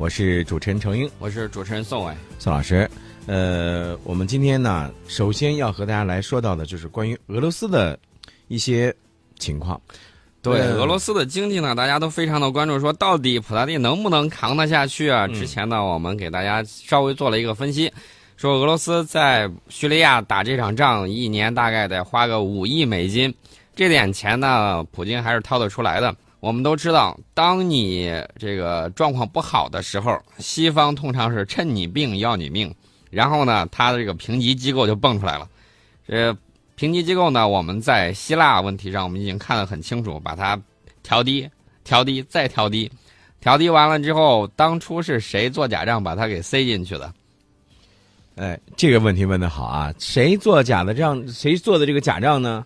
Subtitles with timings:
[0.00, 2.90] 我是主持人程英，我是主持人宋伟，宋老师。
[3.26, 7.98] 呃，我们今天呢，首先要和大家来说到的就是关于俄罗斯的
[8.48, 8.94] 一些
[9.38, 9.78] 情况。
[10.40, 15.28] 对俄罗斯的经济呢，大家都非常的关注，说到底普大帝能不能扛得下去啊？
[15.28, 17.92] 之前呢，我们给大家稍微做了一个分析，
[18.38, 23.34] 说俄罗斯在叙利亚打这场仗，一年大概得花个五亿美金，
[23.76, 26.16] 这点钱呢，普京还是掏得出来的。
[26.40, 32.74] 我们都知道，当你这个状况不好的时候，西方通常是趁你病要你命，
[33.10, 35.46] 然后呢，他的这个评级机构就蹦出来了。
[36.08, 36.34] 这
[36.76, 40.58] 评级机构呢，我们在希腊问题上我们已经看得很清楚，把它
[41.02, 41.46] 调低、
[41.84, 42.90] 调低再调低，
[43.38, 47.12] 调低完了之后，当初是谁做假账把它给塞进去的？
[48.36, 49.92] 哎，这个问题问的好啊！
[49.98, 51.28] 谁做假的账？
[51.28, 52.64] 谁做的这个假账呢？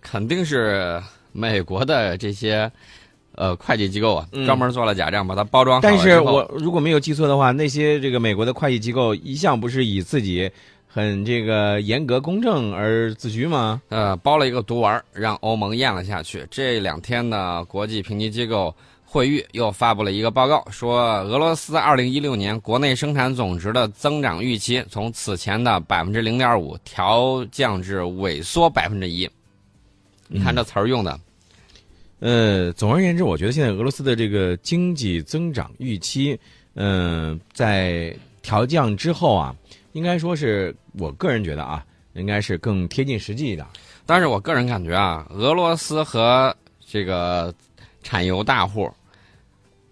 [0.00, 1.02] 肯定是。
[1.36, 2.70] 美国的这些，
[3.34, 10.48] 呃，会计机构啊，专门做了假账，把它包装好但是我如果没有记错的话，那些这个美国的会计机构一向不是以自己
[10.86, 13.82] 很这个严格公正而自居吗？
[13.88, 16.46] 呃，包了一个毒丸，让欧盟咽了下去。
[16.48, 18.72] 这两天呢，国际评级机构
[19.04, 29.28] 惠誉又发布了一个报告，说俄罗斯二零一六年国内生产总值的增长预期从此前的百分之零点五调降至萎缩百分之一。
[30.28, 31.18] 你看这词儿用的。
[32.20, 36.38] 呃，总而言之，我觉得现在俄罗斯的这个经济增长预期，
[36.74, 39.54] 嗯，在调降之后啊，
[39.92, 43.66] 应该说是我个人觉得啊，应该是更贴近实际的。
[44.06, 46.54] 但是我个人感觉啊，俄罗斯和
[46.86, 47.52] 这个
[48.02, 48.90] 产油大户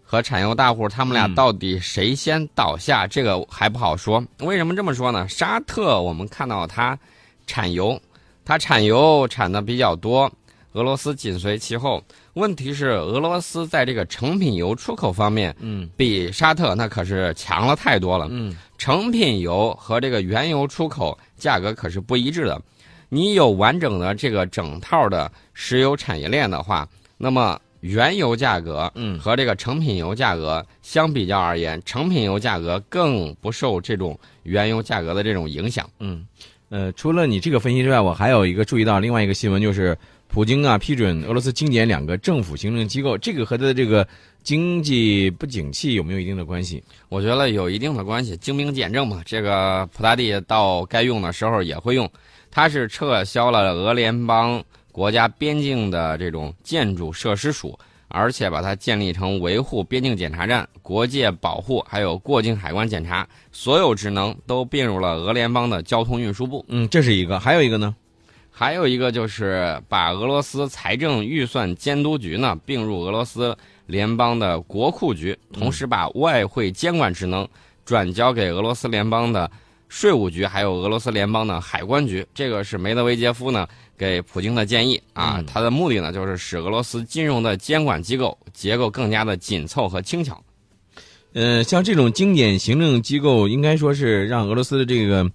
[0.02, 4.22] 和产油大户，他们俩到底谁先倒下，这个还不好说。
[4.40, 5.26] 为什么这么说呢？
[5.28, 6.98] 沙特我们看到它
[7.46, 8.00] 产油，
[8.44, 10.30] 它产油产的比较多。
[10.72, 18.26] 俄罗斯紧随其后，问题是俄罗斯在这个成品油出口方面，嗯，比沙特那可是强了太多了。
[18.30, 22.58] 嗯，成品油和这个原油出口价格可是不一致的。
[23.10, 26.88] 你有完整的这个整套的石油产业链的话，
[27.18, 35.86] 那么原油价格，嗯，和这个成品油价格相比较而言，成品油价格更不受这种原油价格的这种影响。
[35.98, 36.26] 嗯，
[36.70, 39.94] 呃，除了你这个分析之外，我还有一个注意到另外一个新闻就是。
[40.32, 44.08] 普京啊，批准俄罗斯精简两个政府行政机构，这个和他的这个
[44.42, 46.82] 经济不景气有没有一定的关系？
[47.10, 49.20] 我觉得有一定的关系，精兵简政嘛。
[49.26, 52.10] 这个普大帝到该用的时候也会用。
[52.50, 57.78] 他是撤销了俄联邦国家边境的这种建筑设施署，
[58.08, 66.64] 而且把它建立成维护边境检查站、国界保护还有过境海关检查，所有职能都并入了俄联邦的交通运输部。
[66.68, 67.94] 嗯，这是一个，还有一个呢？
[68.54, 77.48] 还有一个就是把俄罗斯财政预算监督局呢并入俄罗斯联邦的国库局，同时把外汇监管职能
[77.84, 79.50] 转交给俄罗斯联邦的
[79.88, 82.24] 税务局，还有俄罗斯联邦的海关局。
[82.34, 83.66] 这个是梅德韦杰夫呢
[83.98, 90.40] 给普京的建议啊，他的目的呢就是使俄罗斯金融的监管机构结构更加的紧凑和轻巧。
[91.34, 95.26] 呃，像这种经典行政机构，应该说是让俄罗斯的这个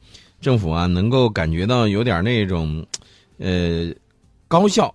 [0.48, 2.86] 政府啊能够感觉到有点那种。
[3.40, 3.94] 呃，
[4.48, 4.92] 高效、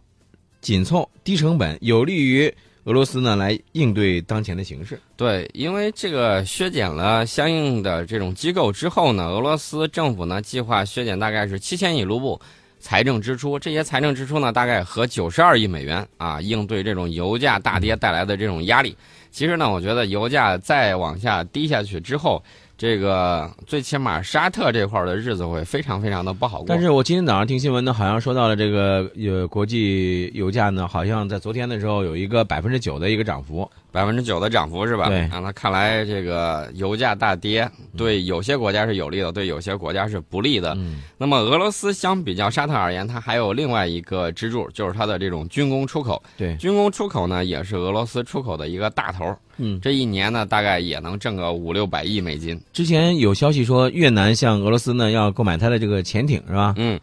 [0.61, 2.53] 紧凑、低成本，有利于
[2.87, 4.99] 俄罗斯呢来应对当前的形势。
[5.17, 12.41] 对，因为这个削减了相应的这种机构之后呢，俄罗斯政府呢计划削减大概是七千亿卢布
[12.81, 18.97] 财政支出，这些财政支出呢大概和九十二亿美元啊，应对这种油价大跌带来的这种压力。
[19.31, 22.43] 其实呢，我觉得油价再往下低下去之后。
[22.77, 26.67] 这个最起码沙特这块儿的日子会非常非常的不好过。
[26.69, 33.71] 但是我今天早上听新闻呢，好像说到了这个呃国际油价呢，好像在昨天的时候有一个百分之九的一个涨幅。
[33.93, 35.09] 百分之九的涨幅是吧？
[35.09, 40.73] 对，啊，那看来这个油价大跌对有些国家是有利的，对有些国家是不利的。
[40.79, 46.21] 嗯，那么俄罗斯相比较沙特而言，它还有另外一个支柱，就是它的这种军工出口。
[46.39, 49.37] 对，军工出口呢，也是俄罗斯出口的一个大头。
[49.59, 52.59] 嗯，这一年呢，大概也能挣个五六百亿美金。
[52.73, 56.73] 之前有消息说，越南向俄罗斯呢要购买它的这个潜艇，是吧？
[56.79, 56.99] 嗯。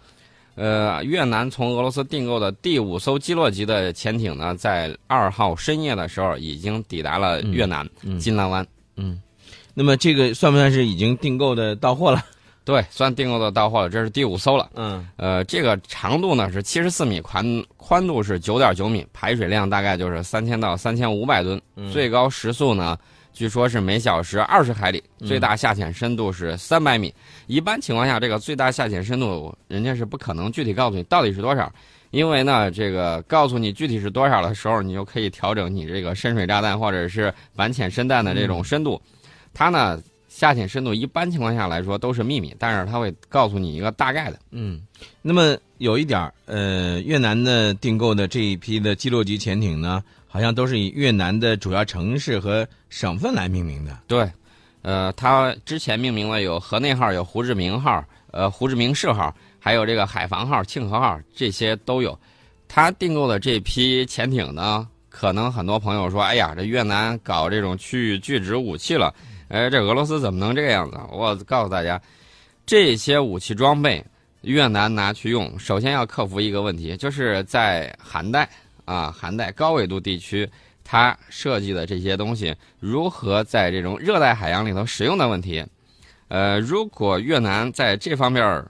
[0.59, 7.87] 呃，越南从俄罗斯订购的第五艘基洛级的潜艇呢，在二号深夜的时候已经抵达了越南
[8.19, 8.67] 金兰湾。
[8.97, 9.21] 嗯，
[9.73, 12.21] 那么这个算不算是已经订购的到货了？
[12.65, 14.69] 对，算订购的到货了，这是第五艘了。
[14.75, 21.61] 嗯，呃，这个长度呢是七十四米，宽宽度是九点九米，排水量大概就是三千到三千五百吨，
[21.93, 22.97] 最高时速呢。
[23.31, 27.13] 据说是每小时二十海里，最大下潜深度是三百米。
[27.47, 31.71] 一般情况下，这个最大下潜深度人家是不可能具体告诉你到底是多少，
[32.11, 39.01] 因为呢，这个告诉你具体是多少的时候，你就可以调整你这个深水炸弹或者是反潜深弹的这种深度。
[39.53, 44.39] 它呢，下潜深度一般情况下来说都是秘密，但是它会告诉你一个大概的。
[44.51, 44.79] 嗯，
[45.21, 53.97] 那么有一点儿，呃，越南的订购的这一批的基洛级潜艇呢，好像都是以越南的主要城市和省份来命名的。
[54.07, 54.31] 对，
[54.83, 62.17] 呃，他之前命名了有河内号、有胡志明号、呃胡志明市号，还有这个海防号、庆和号，这些都有。
[62.67, 69.11] 他订购的这批潜艇呢，可能很多朋友说：“哎呀，这越南搞这种区域拒止武器了，
[69.49, 72.01] 哎，这俄罗斯怎么能这个样子？”我告诉大家，
[72.65, 74.03] 这些武器装备
[74.41, 78.49] 越南拿去用，首先要克服一个问题，就是在寒带
[78.85, 80.49] 啊，寒带高纬度地区。
[80.91, 85.63] 它设计的这些东西如何在这种热带海洋里头使用的问题，
[86.29, 88.65] 呃，如果越南在这方面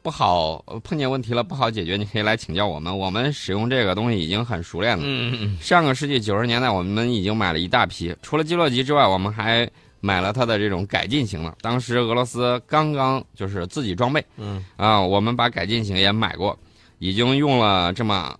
[0.00, 5.02] 不好碰见问题了不好解决，你可以来请教我们，我们使用这个东西已经很熟练了。
[5.04, 9.70] 嗯嗯上个世纪九十年代，我们已经买了一大批，除了基洛级之外，我们还
[10.00, 11.56] 买了它的这种改进型了。
[11.60, 16.58] 当时俄罗斯刚刚就是自己装备，嗯啊，我们把改进型也买过，
[16.98, 18.36] 已经用了这么。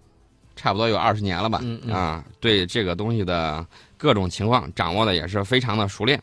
[0.56, 3.66] 差不多有二十年了吧，嗯嗯啊，对这个东西的
[3.96, 6.22] 各种情况掌握的也是非常的熟练，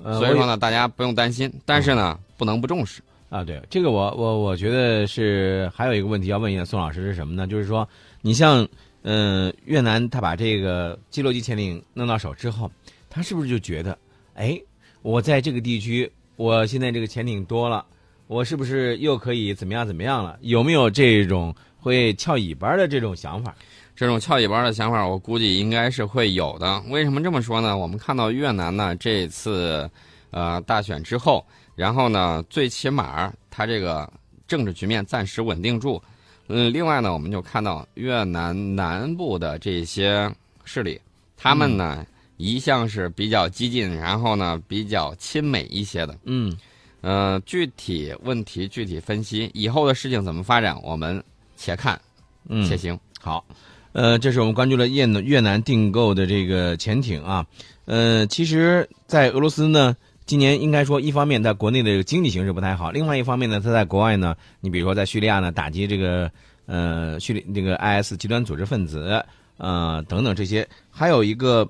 [0.00, 3.02] 呃所以说呢，大家不用担心，但是呢，不能不重视。
[3.30, 7.48] 啊，对这个我我我觉得是还有一个问题要问一下宋老师是什么呢？
[7.48, 7.88] 就是说，
[8.22, 8.68] 你像
[9.02, 12.70] 呃越南，他把这个基洛级潜艇弄到手之后，
[13.10, 13.98] 他是不是就觉得，
[14.38, 14.56] 哎，
[15.02, 17.84] 我在这个地区，我现在这个潜艇多了，
[18.28, 20.38] 我是不是又可以怎么样怎么样了？
[20.42, 23.52] 有没有这种会翘尾巴的这种想法？
[23.96, 26.80] 这种翘尾巴的想法，我估计应该是会有的。
[26.88, 27.76] 为什么这么说呢？
[27.76, 29.90] 我们看到越南呢这次
[30.30, 31.44] 呃大选之后，
[31.74, 34.08] 然后呢，最起码它这个
[34.46, 36.00] 政治局面暂时稳定住。
[36.46, 40.32] 嗯，另外呢，我们就看到越南南部的这些
[40.64, 41.00] 势力，
[41.36, 42.06] 他们呢、
[42.38, 46.16] 一向是比较激进，然后呢比较亲美一些的。
[46.24, 46.56] 嗯
[47.00, 51.22] 呃，具体问题具体分析，以后的事情怎么发展，我们
[51.56, 52.00] 且看
[52.48, 52.98] 嗯，且行。
[53.20, 53.44] 好，
[53.92, 57.46] 呃，这是我们关注了越南越南订购的这个潜艇啊。
[57.84, 59.96] 呃，其实，在俄罗斯呢，
[60.26, 66.30] 今年应该说，一方面在国内的这个经济形势不太好，另外一方面呢，它在国外呢，你比如说在叙利亚呢，打击这个
[66.66, 69.24] 呃叙利这个 IS 极端组织分子，
[69.56, 71.68] 呃等等这些，还有一个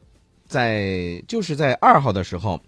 [0.48, 2.60] 在就是在二号的时候，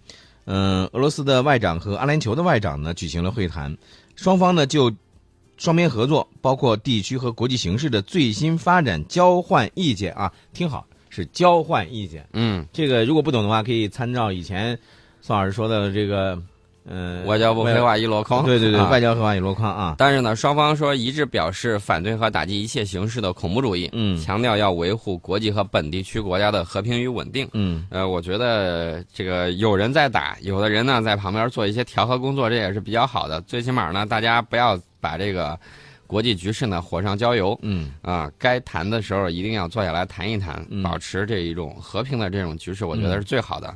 [0.45, 3.75] 嗯、俄罗斯的外长和阿联酋的外长呢举行了会谈，
[4.15, 4.91] 双方呢就
[5.57, 12.27] 双边合作，包括地区和国际形势的最新发展交换意见啊，听好，是交换意见。
[12.33, 14.77] 嗯，这个如果不懂的话，可以参照以前
[15.21, 16.41] 宋老师说的这个，
[16.83, 18.43] 呃，外交部黑话一箩筐。
[18.43, 19.95] 对对对，啊外交黑话一箩筐啊。
[19.97, 27.47] 但是呢，双方说一致表示反对和打击一切形式的恐怖主义，嗯强调要维护国际和本地区国家的和平与稳定。
[27.53, 33.39] 嗯呃，我觉得这个有人在打，有的人呢在旁边做一些调和工作，这也是比较好的。
[33.41, 35.57] 最起码呢，大家不要把这个
[36.07, 43.73] 国际局势呢火上浇油嗯啊、该谈的时候一定要坐下来谈一谈，嗯保持这一种和平的这种局势，我觉得是最好的。